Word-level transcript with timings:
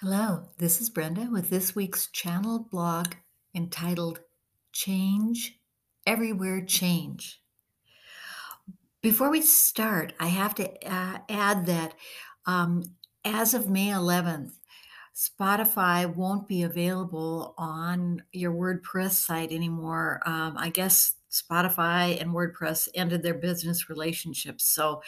Hello, 0.00 0.44
this 0.58 0.80
is 0.80 0.90
Brenda 0.90 1.26
with 1.28 1.50
this 1.50 1.74
week's 1.74 2.06
channel 2.06 2.68
blog 2.70 3.14
entitled 3.52 4.20
Change 4.70 5.58
Everywhere 6.06 6.64
Change. 6.64 7.42
Before 9.02 9.28
we 9.28 9.42
start, 9.42 10.12
I 10.20 10.28
have 10.28 10.54
to 10.54 10.70
uh, 10.88 11.18
add 11.28 11.66
that 11.66 11.94
um, 12.46 12.84
as 13.24 13.54
of 13.54 13.68
May 13.68 13.88
11th, 13.88 14.52
Spotify 15.16 16.14
won't 16.14 16.46
be 16.46 16.62
available 16.62 17.56
on 17.58 18.22
your 18.30 18.52
WordPress 18.52 19.14
site 19.14 19.50
anymore. 19.50 20.20
Um, 20.24 20.54
I 20.56 20.68
guess 20.68 21.16
Spotify 21.28 22.22
and 22.22 22.30
WordPress 22.30 22.88
ended 22.94 23.24
their 23.24 23.34
business 23.34 23.90
relationships. 23.90 24.64
So 24.64 25.02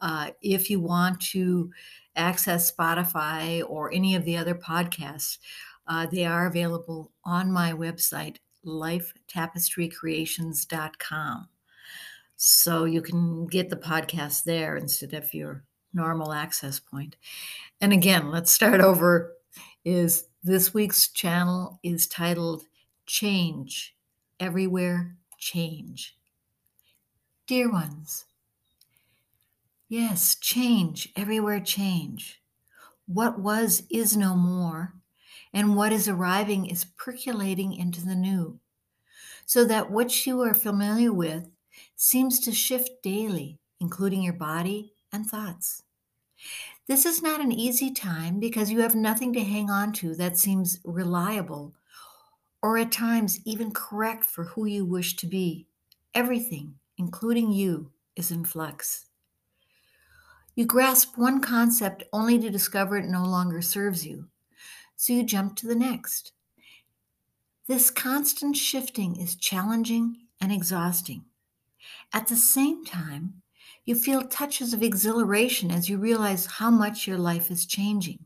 uh, 0.00 0.30
if 0.42 0.70
you 0.70 0.80
want 0.80 1.20
to 1.20 1.70
access 2.16 2.72
Spotify 2.72 3.62
or 3.68 3.92
any 3.92 4.14
of 4.14 4.24
the 4.24 4.36
other 4.36 4.54
podcasts, 4.54 5.38
uh, 5.86 6.06
they 6.06 6.24
are 6.24 6.46
available 6.46 7.12
on 7.24 7.52
my 7.52 7.72
website, 7.72 8.36
lifetapestrycreations.com. 8.64 11.48
So 12.36 12.84
you 12.84 13.02
can 13.02 13.46
get 13.46 13.70
the 13.70 13.76
podcast 13.76 14.44
there 14.44 14.76
instead 14.76 15.14
of 15.14 15.32
your 15.32 15.64
normal 15.92 16.32
access 16.32 16.80
point. 16.80 17.16
And 17.80 17.92
again, 17.92 18.30
let's 18.30 18.52
start 18.52 18.80
over. 18.80 19.32
Is 19.84 20.24
this 20.42 20.74
week's 20.74 21.08
channel 21.08 21.78
is 21.82 22.06
titled 22.06 22.64
Change 23.06 23.94
Everywhere 24.40 25.16
Change. 25.38 26.16
Dear 27.46 27.70
ones, 27.70 28.24
Yes, 29.88 30.34
change, 30.34 31.10
everywhere 31.16 31.60
change. 31.60 32.42
What 33.06 33.38
was 33.40 33.84
is 33.90 34.16
no 34.16 34.36
more, 34.36 34.94
and 35.52 35.76
what 35.76 35.92
is 35.92 36.08
arriving 36.08 36.66
is 36.66 36.84
percolating 36.84 37.74
into 37.74 38.04
the 38.04 38.14
new, 38.16 38.60
so 39.46 39.64
that 39.66 39.90
what 39.90 40.26
you 40.26 40.42
are 40.42 40.54
familiar 40.54 41.12
with 41.12 41.50
seems 41.96 42.40
to 42.40 42.52
shift 42.52 43.02
daily, 43.02 43.60
including 43.80 44.22
your 44.22 44.34
body 44.34 44.94
and 45.12 45.26
thoughts. 45.26 45.82
This 46.86 47.04
is 47.04 47.22
not 47.22 47.40
an 47.42 47.52
easy 47.52 47.90
time 47.90 48.40
because 48.40 48.70
you 48.70 48.80
have 48.80 48.94
nothing 48.94 49.32
to 49.34 49.44
hang 49.44 49.68
on 49.70 49.92
to 49.94 50.14
that 50.16 50.38
seems 50.38 50.80
reliable 50.84 51.74
or 52.62 52.78
at 52.78 52.92
times 52.92 53.40
even 53.46 53.72
correct 53.72 54.24
for 54.24 54.44
who 54.44 54.66
you 54.66 54.84
wish 54.86 55.16
to 55.16 55.26
be. 55.26 55.68
Everything, 56.14 56.78
including 56.98 57.52
you, 57.52 57.92
is 58.16 58.30
in 58.30 58.44
flux. 58.44 59.06
You 60.54 60.66
grasp 60.66 61.18
one 61.18 61.40
concept 61.40 62.04
only 62.12 62.38
to 62.38 62.48
discover 62.48 62.96
it 62.96 63.06
no 63.06 63.24
longer 63.24 63.60
serves 63.60 64.06
you, 64.06 64.28
so 64.94 65.12
you 65.12 65.24
jump 65.24 65.56
to 65.56 65.66
the 65.66 65.74
next. 65.74 66.32
This 67.66 67.90
constant 67.90 68.56
shifting 68.56 69.16
is 69.16 69.34
challenging 69.34 70.16
and 70.40 70.52
exhausting. 70.52 71.24
At 72.12 72.28
the 72.28 72.36
same 72.36 72.84
time, 72.84 73.42
you 73.84 73.96
feel 73.96 74.22
touches 74.22 74.72
of 74.72 74.82
exhilaration 74.82 75.70
as 75.70 75.88
you 75.88 75.98
realize 75.98 76.46
how 76.46 76.70
much 76.70 77.06
your 77.06 77.18
life 77.18 77.50
is 77.50 77.66
changing. 77.66 78.20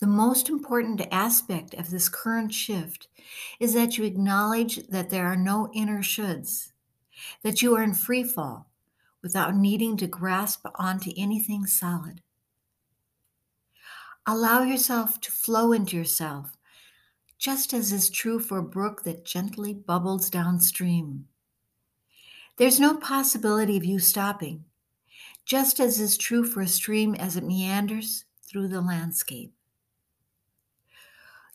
The 0.00 0.06
most 0.06 0.50
important 0.50 1.00
aspect 1.10 1.72
of 1.74 1.90
this 1.90 2.10
current 2.10 2.52
shift 2.52 3.08
is 3.58 3.72
that 3.72 3.96
you 3.96 4.04
acknowledge 4.04 4.86
that 4.88 5.08
there 5.08 5.26
are 5.26 5.36
no 5.36 5.70
inner 5.72 6.00
shoulds, 6.00 6.72
that 7.42 7.62
you 7.62 7.74
are 7.74 7.82
in 7.82 7.94
free 7.94 8.24
fall, 8.24 8.68
without 9.24 9.56
needing 9.56 9.96
to 9.96 10.06
grasp 10.06 10.66
onto 10.74 11.10
anything 11.16 11.64
solid. 11.66 12.20
Allow 14.26 14.62
yourself 14.62 15.18
to 15.22 15.32
flow 15.32 15.72
into 15.72 15.96
yourself, 15.96 16.58
just 17.38 17.72
as 17.72 17.90
is 17.90 18.10
true 18.10 18.38
for 18.38 18.58
a 18.58 18.62
brook 18.62 19.02
that 19.04 19.24
gently 19.24 19.72
bubbles 19.72 20.28
downstream. 20.28 21.26
There's 22.58 22.78
no 22.78 22.98
possibility 22.98 23.78
of 23.78 23.84
you 23.84 23.98
stopping, 23.98 24.66
just 25.46 25.80
as 25.80 26.00
is 26.00 26.18
true 26.18 26.44
for 26.44 26.60
a 26.60 26.68
stream 26.68 27.14
as 27.14 27.36
it 27.36 27.44
meanders 27.44 28.26
through 28.42 28.68
the 28.68 28.82
landscape. 28.82 29.54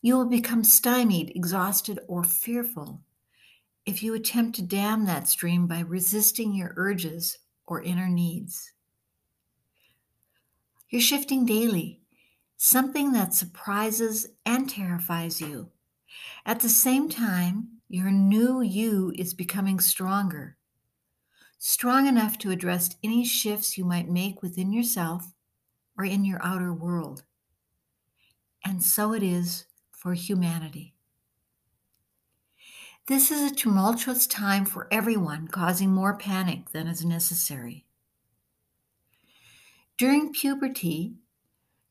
You 0.02 0.16
will 0.16 0.26
become 0.26 0.64
stymied, 0.64 1.36
exhausted, 1.36 2.00
or 2.08 2.24
fearful 2.24 3.00
if 3.86 4.02
you 4.02 4.14
attempt 4.14 4.56
to 4.56 4.62
dam 4.62 5.04
that 5.04 5.28
stream 5.28 5.68
by 5.68 5.80
resisting 5.80 6.52
your 6.52 6.74
urges 6.76 7.38
or 7.70 7.80
inner 7.82 8.08
needs. 8.08 8.72
You're 10.90 11.00
shifting 11.00 11.46
daily, 11.46 12.00
something 12.56 13.12
that 13.12 13.32
surprises 13.32 14.26
and 14.44 14.68
terrifies 14.68 15.40
you. 15.40 15.70
At 16.44 16.60
the 16.60 16.68
same 16.68 17.08
time, 17.08 17.68
your 17.88 18.10
new 18.10 18.60
you 18.60 19.12
is 19.16 19.34
becoming 19.34 19.78
stronger, 19.78 20.56
strong 21.58 22.08
enough 22.08 22.38
to 22.38 22.50
address 22.50 22.96
any 23.04 23.24
shifts 23.24 23.78
you 23.78 23.84
might 23.84 24.08
make 24.08 24.42
within 24.42 24.72
yourself 24.72 25.32
or 25.96 26.04
in 26.04 26.24
your 26.24 26.40
outer 26.42 26.74
world. 26.74 27.22
And 28.64 28.82
so 28.82 29.12
it 29.12 29.22
is 29.22 29.66
for 29.92 30.14
humanity. 30.14 30.94
This 33.10 33.32
is 33.32 33.50
a 33.50 33.52
tumultuous 33.52 34.24
time 34.24 34.64
for 34.64 34.86
everyone, 34.88 35.48
causing 35.48 35.90
more 35.90 36.16
panic 36.16 36.70
than 36.70 36.86
is 36.86 37.04
necessary. 37.04 37.84
During 39.98 40.32
puberty, 40.32 41.14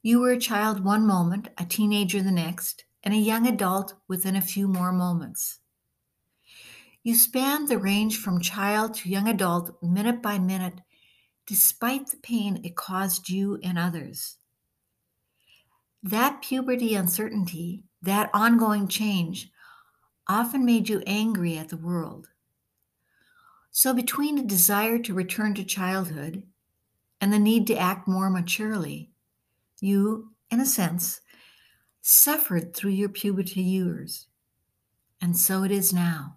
you 0.01 0.21
were 0.21 0.31
a 0.31 0.39
child 0.39 0.85
one 0.85 1.05
moment, 1.05 1.49
a 1.57 1.65
teenager 1.65 2.21
the 2.21 2.31
next, 2.31 2.85
and 3.03 3.13
a 3.13 3.17
young 3.17 3.45
adult 3.45 3.95
within 4.07 4.37
a 4.37 4.41
few 4.41 4.65
more 4.65 4.93
moments. 4.93 5.59
You 7.03 7.15
spanned 7.15 7.67
the 7.67 7.77
range 7.77 8.15
from 8.15 8.39
child 8.39 8.93
to 8.93 9.09
young 9.09 9.27
adult 9.27 9.71
minute 9.83 10.21
by 10.21 10.39
minute, 10.39 10.79
despite 11.45 12.11
the 12.11 12.17
pain 12.23 12.61
it 12.63 12.77
caused 12.77 13.27
you 13.27 13.59
and 13.61 13.77
others. 13.77 14.37
That 16.01 16.41
puberty 16.41 16.95
uncertainty, 16.95 17.83
that 18.01 18.29
ongoing 18.33 18.87
change, 18.87 19.51
often 20.29 20.63
made 20.63 20.87
you 20.87 21.03
angry 21.07 21.57
at 21.57 21.69
the 21.69 21.77
world. 21.77 22.29
So, 23.71 23.93
between 23.93 24.37
a 24.37 24.43
desire 24.43 24.99
to 24.99 25.13
return 25.13 25.53
to 25.55 25.63
childhood 25.63 26.43
and 27.19 27.33
the 27.33 27.39
need 27.39 27.67
to 27.67 27.77
act 27.77 28.07
more 28.07 28.29
maturely, 28.29 29.11
you, 29.81 30.31
in 30.49 30.59
a 30.59 30.65
sense, 30.65 31.21
suffered 32.01 32.73
through 32.73 32.91
your 32.91 33.09
puberty 33.09 33.61
years. 33.61 34.27
And 35.21 35.35
so 35.37 35.63
it 35.63 35.71
is 35.71 35.91
now. 35.91 36.35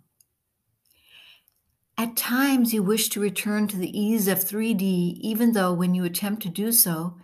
At 1.96 2.16
times, 2.16 2.74
you 2.74 2.82
wish 2.82 3.10
to 3.10 3.20
return 3.20 3.68
to 3.68 3.76
the 3.76 3.98
ease 3.98 4.26
of 4.26 4.38
3D, 4.38 5.18
even 5.20 5.52
though 5.52 5.72
when 5.72 5.94
you 5.94 6.04
attempt 6.04 6.42
to 6.42 6.48
do 6.48 6.72
so, 6.72 7.16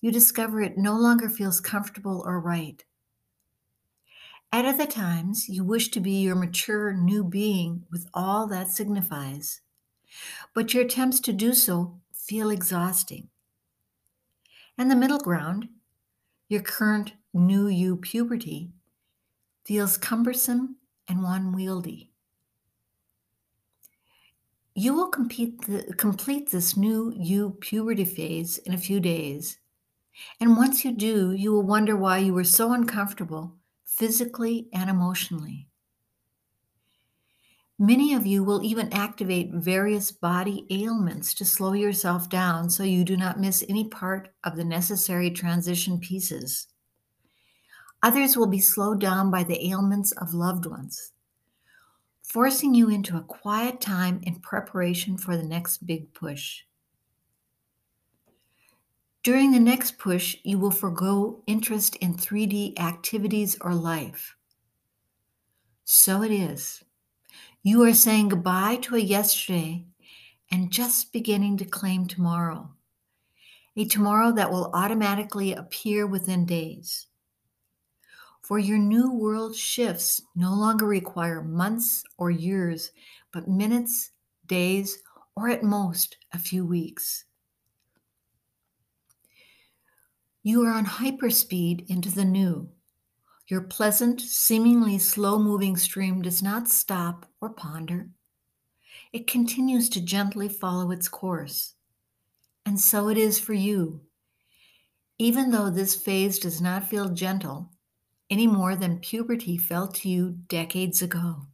you 0.00 0.10
discover 0.10 0.60
it 0.60 0.78
no 0.78 0.96
longer 0.96 1.28
feels 1.28 1.60
comfortable 1.60 2.22
or 2.24 2.40
right. 2.40 2.84
At 4.52 4.64
other 4.64 4.86
times, 4.86 5.48
you 5.48 5.64
wish 5.64 5.88
to 5.90 6.00
be 6.00 6.22
your 6.22 6.36
mature 6.36 6.92
new 6.92 7.24
being 7.24 7.84
with 7.90 8.08
all 8.14 8.46
that 8.48 8.70
signifies, 8.70 9.60
but 10.54 10.72
your 10.72 10.84
attempts 10.84 11.20
to 11.20 11.32
do 11.32 11.52
so 11.52 12.00
feel 12.12 12.50
exhausting. 12.50 13.28
And 14.78 14.90
the 14.90 14.96
middle 14.96 15.18
ground, 15.18 15.68
your 16.48 16.62
current 16.62 17.14
new 17.34 17.66
you 17.66 17.96
puberty, 17.96 18.70
feels 19.64 19.98
cumbersome 19.98 20.76
and 21.08 21.24
unwieldy. 21.24 22.12
You 24.74 24.94
will 24.94 25.10
the, 25.10 25.94
complete 25.96 26.50
this 26.50 26.76
new 26.76 27.12
you 27.16 27.56
puberty 27.60 28.04
phase 28.04 28.58
in 28.58 28.74
a 28.74 28.78
few 28.78 29.00
days. 29.00 29.58
And 30.40 30.56
once 30.56 30.84
you 30.84 30.92
do, 30.92 31.32
you 31.32 31.52
will 31.52 31.62
wonder 31.62 31.96
why 31.96 32.18
you 32.18 32.34
were 32.34 32.44
so 32.44 32.72
uncomfortable 32.72 33.54
physically 33.96 34.68
and 34.72 34.90
emotionally. 34.90 35.68
Many 37.78 38.14
of 38.14 38.24
you 38.24 38.42
will 38.42 38.62
even 38.62 38.92
activate 38.92 39.52
various 39.52 40.10
body 40.10 40.66
ailments 40.70 41.34
to 41.34 41.44
slow 41.44 41.74
yourself 41.74 42.30
down 42.30 42.70
so 42.70 42.82
you 42.82 43.04
do 43.04 43.16
not 43.16 43.38
miss 43.38 43.64
any 43.68 43.88
part 43.88 44.30
of 44.44 44.56
the 44.56 44.64
necessary 44.64 45.30
transition 45.30 45.98
pieces. 45.98 46.68
Others 48.02 48.36
will 48.36 48.46
be 48.46 48.60
slowed 48.60 49.00
down 49.00 49.30
by 49.30 49.42
the 49.42 49.68
ailments 49.68 50.12
of 50.12 50.32
loved 50.32 50.64
ones, 50.64 51.12
forcing 52.22 52.74
you 52.74 52.88
into 52.88 53.16
a 53.16 53.22
quiet 53.22 53.80
time 53.80 54.20
in 54.22 54.40
preparation 54.40 55.18
for 55.18 55.36
the 55.36 55.42
next 55.42 55.86
big 55.86 56.12
push. 56.14 56.62
During 59.26 59.50
the 59.50 59.58
next 59.58 59.98
push, 59.98 60.36
you 60.44 60.56
will 60.56 60.70
forego 60.70 61.42
interest 61.48 61.96
in 61.96 62.14
3D 62.14 62.78
activities 62.78 63.58
or 63.60 63.74
life. 63.74 64.36
So 65.82 66.22
it 66.22 66.30
is. 66.30 66.84
You 67.64 67.82
are 67.82 67.92
saying 67.92 68.28
goodbye 68.28 68.76
to 68.82 68.94
a 68.94 69.00
yesterday 69.00 69.84
and 70.52 70.70
just 70.70 71.12
beginning 71.12 71.56
to 71.56 71.64
claim 71.64 72.06
tomorrow. 72.06 72.70
a 73.74 73.86
tomorrow 73.86 74.30
that 74.30 74.52
will 74.52 74.70
automatically 74.72 75.54
appear 75.54 76.06
within 76.06 76.46
days. 76.46 77.08
For 78.42 78.60
your 78.60 78.78
new 78.78 79.12
world 79.12 79.56
shifts 79.56 80.20
no 80.36 80.54
longer 80.54 80.86
require 80.86 81.42
months 81.42 82.04
or 82.16 82.30
years, 82.30 82.92
but 83.32 83.48
minutes, 83.48 84.12
days, 84.46 85.00
or 85.34 85.48
at 85.48 85.64
most 85.64 86.16
a 86.32 86.38
few 86.38 86.64
weeks. 86.64 87.25
You 90.46 90.64
are 90.64 90.70
on 90.70 90.86
hyperspeed 90.86 91.90
into 91.90 92.08
the 92.08 92.24
new. 92.24 92.68
Your 93.48 93.62
pleasant, 93.62 94.20
seemingly 94.20 94.96
slow 94.96 95.40
moving 95.40 95.76
stream 95.76 96.22
does 96.22 96.40
not 96.40 96.68
stop 96.68 97.26
or 97.40 97.50
ponder. 97.50 98.10
It 99.12 99.26
continues 99.26 99.88
to 99.88 100.00
gently 100.00 100.48
follow 100.48 100.92
its 100.92 101.08
course. 101.08 101.74
And 102.64 102.78
so 102.78 103.08
it 103.08 103.18
is 103.18 103.40
for 103.40 103.54
you. 103.54 104.02
Even 105.18 105.50
though 105.50 105.68
this 105.68 105.96
phase 105.96 106.38
does 106.38 106.60
not 106.60 106.88
feel 106.88 107.08
gentle 107.08 107.72
any 108.30 108.46
more 108.46 108.76
than 108.76 109.00
puberty 109.00 109.56
felt 109.56 109.96
to 109.96 110.08
you 110.08 110.36
decades 110.46 111.02
ago. 111.02 111.48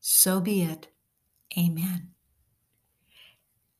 So 0.00 0.40
be 0.40 0.62
it. 0.62 0.88
Amen. 1.58 2.12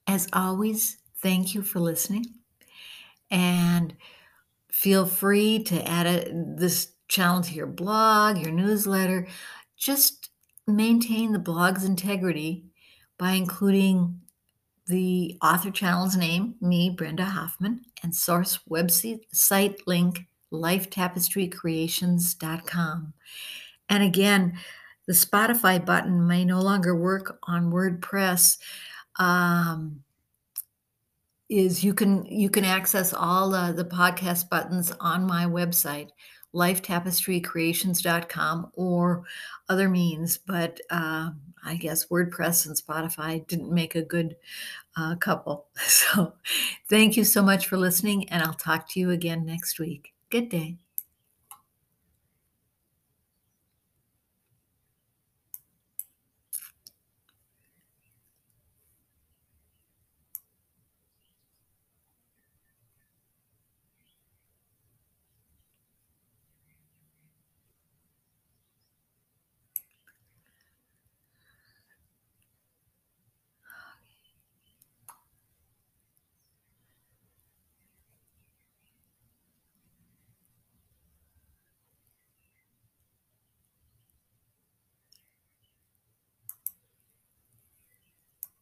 As 0.06 0.28
always, 0.34 0.98
thank 1.22 1.54
you 1.54 1.62
for 1.62 1.80
listening. 1.80 2.26
And 3.30 3.96
feel 4.70 5.06
free 5.06 5.62
to 5.64 5.88
add 5.88 6.06
a, 6.06 6.30
this 6.56 6.92
channel 7.08 7.42
to 7.42 7.54
your 7.54 7.66
blog, 7.66 8.38
your 8.38 8.52
newsletter. 8.52 9.26
Just 9.76 10.30
maintain 10.66 11.32
the 11.32 11.38
blog's 11.38 11.84
integrity 11.84 12.64
by 13.18 13.32
including 13.32 14.20
the 14.86 15.36
author 15.42 15.70
channel's 15.70 16.16
name, 16.16 16.54
me, 16.60 16.90
Brenda 16.90 17.24
Hoffman, 17.24 17.86
and 18.02 18.14
source 18.14 18.58
website 18.70 19.78
link, 19.86 20.26
lifetapestrycreations.com. 20.52 23.14
And 23.88 24.02
again, 24.02 24.58
the 25.06 25.12
Spotify 25.12 25.84
button 25.84 26.26
may 26.26 26.44
no 26.44 26.60
longer 26.60 26.94
work 26.94 27.38
on 27.44 27.72
WordPress. 27.72 28.58
Um, 29.18 30.02
is 31.48 31.84
you 31.84 31.94
can 31.94 32.26
you 32.26 32.50
can 32.50 32.64
access 32.64 33.12
all 33.12 33.54
uh, 33.54 33.70
the 33.72 33.84
podcast 33.84 34.48
buttons 34.48 34.92
on 35.00 35.26
my 35.26 35.44
website 35.44 36.10
lifetapestrycreations.com 36.54 38.70
or 38.74 39.24
other 39.68 39.88
means 39.88 40.38
but 40.38 40.80
uh, 40.90 41.30
i 41.64 41.76
guess 41.76 42.06
wordpress 42.06 42.66
and 42.66 42.76
spotify 42.76 43.46
didn't 43.46 43.72
make 43.72 43.94
a 43.94 44.02
good 44.02 44.36
uh, 44.96 45.14
couple. 45.16 45.66
So 45.86 46.34
thank 46.88 47.16
you 47.16 47.24
so 47.24 47.42
much 47.42 47.66
for 47.66 47.76
listening 47.76 48.28
and 48.30 48.42
i'll 48.42 48.54
talk 48.54 48.88
to 48.90 49.00
you 49.00 49.10
again 49.10 49.44
next 49.44 49.78
week. 49.78 50.14
Good 50.30 50.48
day 50.48 50.78